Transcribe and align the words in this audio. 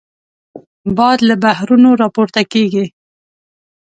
باد 0.97 1.19
له 1.27 1.35
بحرونو 1.43 1.89
راپورته 2.01 2.41
کېږي 2.53 2.85